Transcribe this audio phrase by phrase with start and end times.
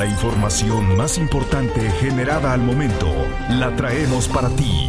[0.00, 3.06] La información más importante generada al momento
[3.50, 4.88] la traemos para ti.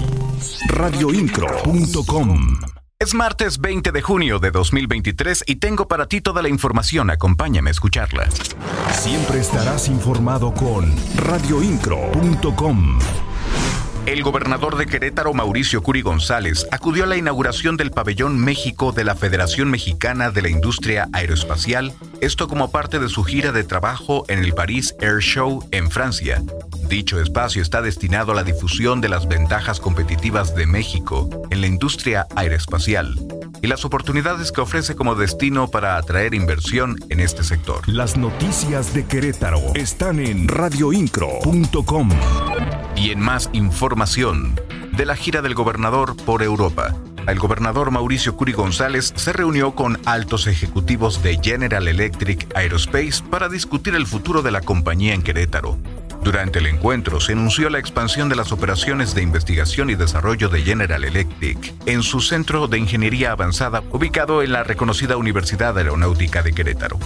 [0.69, 2.58] Radioincro.com
[2.98, 7.09] es martes 20 de junio de 2023 y tengo para ti toda la información.
[7.09, 8.29] Acompáñame a escucharla.
[8.93, 13.00] Siempre estarás informado con radioincro.com.
[14.07, 19.04] El gobernador de Querétaro, Mauricio Curi González, acudió a la inauguración del pabellón México de
[19.04, 24.25] la Federación Mexicana de la Industria Aeroespacial, esto como parte de su gira de trabajo
[24.27, 26.41] en el Paris Air Show en Francia.
[26.89, 31.68] Dicho espacio está destinado a la difusión de las ventajas competitivas de México en la
[31.68, 33.16] industria aeroespacial
[33.62, 37.88] y las oportunidades que ofrece como destino para atraer inversión en este sector.
[37.88, 42.10] Las noticias de Querétaro están en radioincro.com.
[43.02, 44.60] Y en más información
[44.91, 46.96] de la gira del gobernador por Europa.
[47.27, 53.50] El gobernador Mauricio Curi González se reunió con altos ejecutivos de General Electric Aerospace para
[53.50, 55.80] discutir el futuro de la compañía en Querétaro.
[56.24, 60.62] Durante el encuentro se anunció la expansión de las operaciones de investigación y desarrollo de
[60.62, 66.53] General Electric en su centro de ingeniería avanzada ubicado en la reconocida Universidad Aeronáutica de
[66.53, 66.99] Querétaro.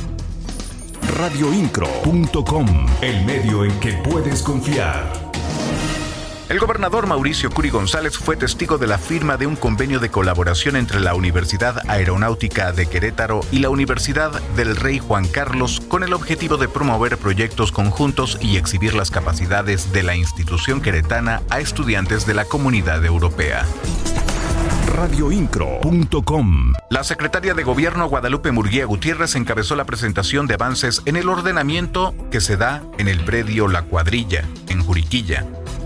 [1.18, 5.25] Radioincro.com, el medio en que puedes confiar.
[6.48, 10.76] El gobernador Mauricio Curi González fue testigo de la firma de un convenio de colaboración
[10.76, 16.14] entre la Universidad Aeronáutica de Querétaro y la Universidad del Rey Juan Carlos con el
[16.14, 22.28] objetivo de promover proyectos conjuntos y exhibir las capacidades de la institución queretana a estudiantes
[22.28, 23.66] de la comunidad europea
[24.86, 26.74] radioincro.com.
[26.90, 32.14] La secretaria de Gobierno Guadalupe Murguía Gutiérrez encabezó la presentación de avances en el ordenamiento
[32.32, 35.46] que se da en el predio La Cuadrilla, en Juriquilla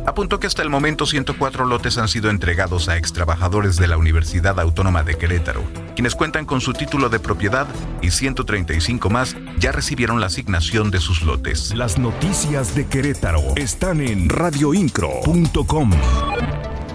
[0.09, 3.97] apuntó que hasta el momento 104 lotes han sido entregados a ex trabajadores de la
[3.97, 5.64] Universidad Autónoma de Querétaro,
[5.95, 7.67] quienes cuentan con su título de propiedad
[8.02, 11.73] y 135 más ya recibieron la asignación de sus lotes.
[11.75, 15.92] Las noticias de Querétaro están en radioincro.com.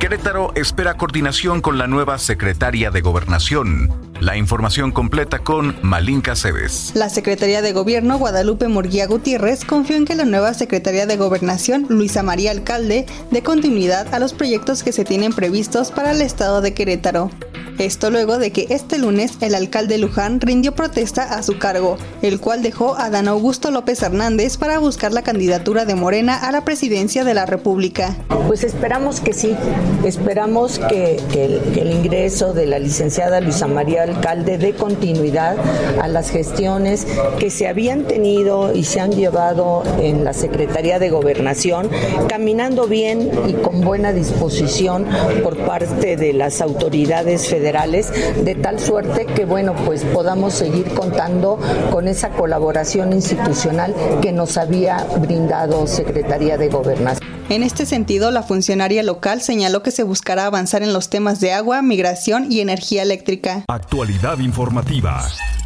[0.05, 3.91] Querétaro espera coordinación con la nueva secretaria de Gobernación.
[4.21, 6.93] La información completa con Malinka Cebes.
[6.95, 11.87] La Secretaría de Gobierno Guadalupe Murguía Gutiérrez confió en que la nueva Secretaría de Gobernación,
[11.89, 16.61] Luisa María Alcalde, dé continuidad a los proyectos que se tienen previstos para el estado
[16.61, 17.31] de Querétaro.
[17.79, 22.39] Esto luego de que este lunes el alcalde Luján rindió protesta a su cargo, el
[22.39, 26.65] cual dejó a Dan Augusto López Hernández para buscar la candidatura de Morena a la
[26.65, 28.17] presidencia de la República.
[28.47, 29.57] Pues esperamos que sí,
[30.05, 35.57] esperamos que, el, ingreso de la licenciada Luisa María Alcalde dé continuidad
[36.01, 37.07] a las gestiones
[37.41, 41.91] que se habían tenido y se han llevado en la Secretaría de Gobernación,
[42.29, 45.07] caminando bien y con buena disposición
[45.43, 51.59] por parte de las autoridades federales de tal suerte que, bueno, pues podamos seguir contando
[51.91, 57.29] con esa colaboración institucional que nos había brindado Secretaría de Gobernación.
[57.49, 61.53] En este sentido, la funcionaria local señaló que se buscará avanzar en los temas de
[61.53, 63.65] agua, migración y energía eléctrica.
[63.69, 65.25] Actualidad informativa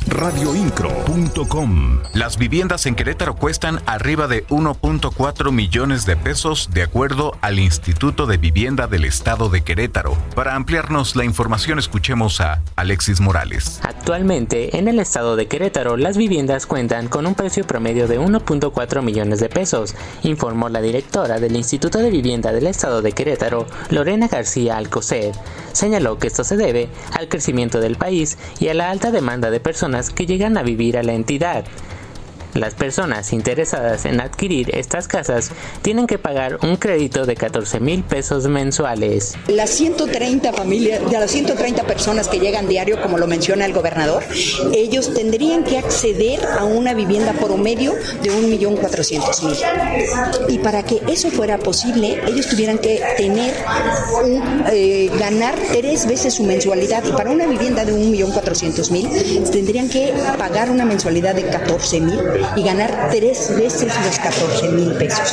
[0.09, 2.00] radioincro.com.
[2.15, 8.26] Las viviendas en Querétaro cuestan arriba de 1.4 millones de pesos de acuerdo al Instituto
[8.26, 10.16] de Vivienda del Estado de Querétaro.
[10.34, 13.81] Para ampliarnos la información escuchemos a Alexis Morales.
[13.82, 19.00] Actualmente en el estado de Querétaro las viviendas cuentan con un precio promedio de 1.4
[19.00, 24.28] millones de pesos, informó la directora del Instituto de Vivienda del Estado de Querétaro, Lorena
[24.28, 25.32] García Alcocer.
[25.72, 29.60] Señaló que esto se debe al crecimiento del país y a la alta demanda de
[29.60, 31.65] personas que llegan a vivir a la entidad.
[32.54, 35.50] Las personas interesadas en adquirir estas casas
[35.82, 39.34] tienen que pagar un crédito de 14 mil pesos mensuales.
[39.48, 44.22] Las 130 familias, de las 130 personas que llegan diario, como lo menciona el gobernador,
[44.72, 50.48] ellos tendrían que acceder a una vivienda promedio de 1.400.000.
[50.48, 53.54] Y para que eso fuera posible, ellos tuvieran que tener
[54.72, 57.04] eh, ganar tres veces su mensualidad.
[57.04, 63.09] Y para una vivienda de 1.400.000 tendrían que pagar una mensualidad de 14.000 y ganar
[63.10, 65.33] tres veces los 14 mil pesos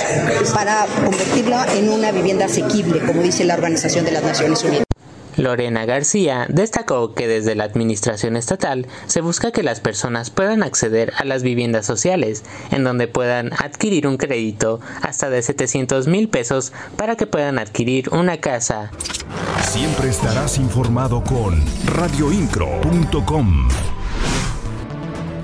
[0.54, 4.86] para convertirla en una vivienda asequible, como dice la Organización de las Naciones Unidas.
[5.38, 11.14] Lorena García destacó que desde la Administración Estatal se busca que las personas puedan acceder
[11.18, 16.72] a las viviendas sociales, en donde puedan adquirir un crédito hasta de 700 mil pesos
[16.96, 18.92] para que puedan adquirir una casa.
[19.62, 23.68] Siempre estarás informado con radioincro.com.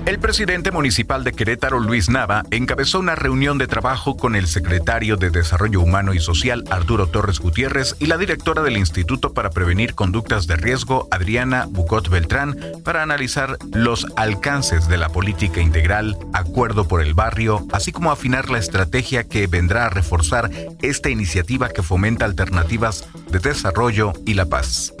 [0.04, 5.16] El presidente municipal de Querétaro, Luis Nava, encabezó una reunión de trabajo con el secretario
[5.16, 9.94] de Desarrollo Humano y Social, Arturo Torres Gutiérrez, y la directora del Instituto para Prevenir
[9.94, 16.88] Conductas de Riesgo, Adriana Bucot Beltrán, para analizar los alcances de la política integral, acuerdo
[16.88, 20.50] por el barrio, así como afinar la estrategia que vendrá a reforzar
[20.82, 24.92] esta iniciativa que fomenta alternativas de desarrollo y la paz.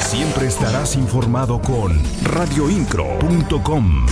[0.00, 4.06] Siempre estarás informado con radioincro.com.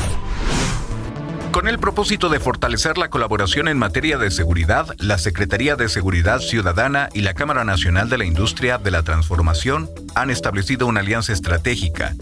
[1.50, 6.38] Con el propósito de fortalecer la colaboración en materia de seguridad, la Secretaría de Seguridad
[6.38, 11.32] Ciudadana y la Cámara Nacional de la Industria de la Transformación han establecido una alianza
[11.32, 12.14] estratégica.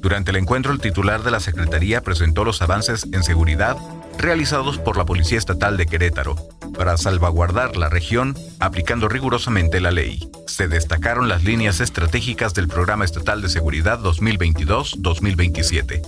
[0.00, 3.76] Durante el encuentro, el titular de la Secretaría presentó los avances en seguridad
[4.18, 6.36] realizados por la Policía Estatal de Querétaro
[6.76, 10.30] para salvaguardar la región aplicando rigurosamente la ley.
[10.46, 16.02] Se destacaron las líneas estratégicas del Programa Estatal de Seguridad 2022-2027.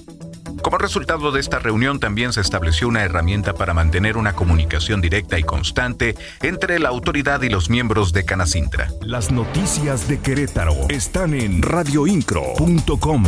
[0.63, 5.39] Como resultado de esta reunión también se estableció una herramienta para mantener una comunicación directa
[5.39, 8.89] y constante entre la autoridad y los miembros de Canacintra.
[9.01, 13.25] Las noticias de Querétaro están en radioincro.com.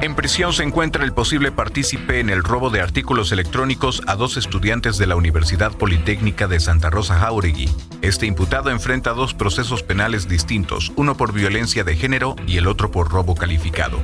[0.00, 4.36] En prisión se encuentra el posible partícipe en el robo de artículos electrónicos a dos
[4.36, 7.68] estudiantes de la Universidad Politécnica de Santa Rosa Jauregui.
[8.00, 12.90] Este imputado enfrenta dos procesos penales distintos, uno por violencia de género y el otro
[12.90, 13.98] por robo calificado.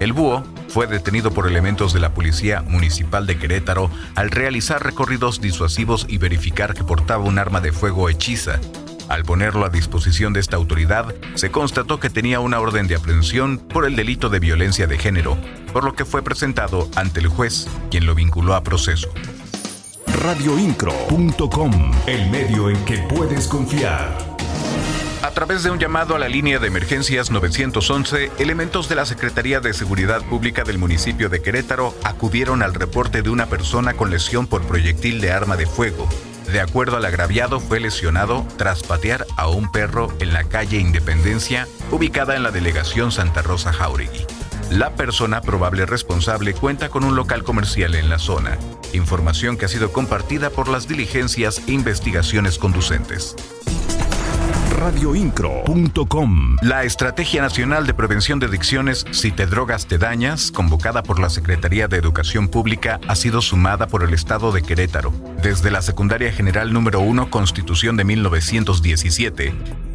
[0.00, 5.40] El búho fue detenido por elementos de la Policía Municipal de Querétaro al realizar recorridos
[5.40, 8.58] disuasivos y verificar que portaba un arma de fuego hechiza.
[9.08, 13.58] Al ponerlo a disposición de esta autoridad, se constató que tenía una orden de aprehensión
[13.58, 15.36] por el delito de violencia de género,
[15.72, 19.08] por lo que fue presentado ante el juez, quien lo vinculó a proceso.
[20.06, 24.16] Radioincro.com, el medio en que puedes confiar.
[25.22, 29.60] A través de un llamado a la línea de emergencias 911, elementos de la Secretaría
[29.60, 34.46] de Seguridad Pública del municipio de Querétaro acudieron al reporte de una persona con lesión
[34.46, 36.08] por proyectil de arma de fuego.
[36.50, 41.66] De acuerdo al agraviado, fue lesionado tras patear a un perro en la calle Independencia,
[41.90, 44.26] ubicada en la delegación Santa Rosa Jauregui.
[44.70, 48.58] La persona probable responsable cuenta con un local comercial en la zona,
[48.92, 53.36] información que ha sido compartida por las diligencias e investigaciones conducentes
[54.74, 56.56] radioincro.com.
[56.62, 61.30] La Estrategia Nacional de Prevención de Adicciones Si te drogas te dañas, convocada por la
[61.30, 65.12] Secretaría de Educación Pública, ha sido sumada por el Estado de Querétaro.
[65.42, 69.54] Desde la Secundaria General número 1, Constitución de 1917,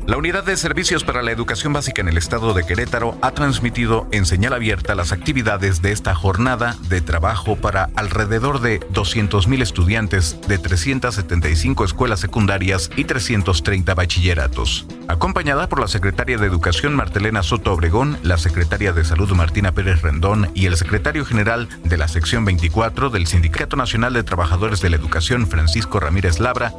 [0.09, 4.07] la Unidad de Servicios para la Educación Básica en el Estado de Querétaro ha transmitido
[4.11, 10.41] en señal abierta las actividades de esta jornada de trabajo para alrededor de 200.000 estudiantes
[10.47, 14.87] de 375 escuelas secundarias y 330 bachilleratos.
[15.07, 20.01] Acompañada por la secretaria de Educación Martelena Soto Obregón, la secretaria de Salud Martina Pérez
[20.01, 24.89] Rendón y el secretario general de la sección 24 del Sindicato Nacional de Trabajadores de
[24.89, 26.73] la Educación Francisco Ramírez Labra,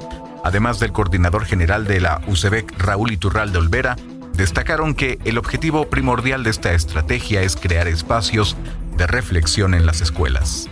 [0.45, 3.97] además del coordinador general de la UCEBEC, Raúl Iturral de Olvera,
[4.35, 8.57] destacaron que el objetivo primordial de esta estrategia es crear espacios
[8.97, 10.69] de reflexión en las escuelas.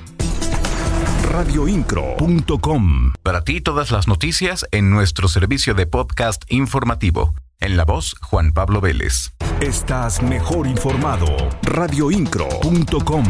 [1.30, 7.34] Radioincro.com Para ti todas las noticias en nuestro servicio de podcast informativo.
[7.60, 9.32] En la voz, Juan Pablo Vélez.
[9.60, 11.26] Estás mejor informado.
[11.62, 13.24] Radioincro.com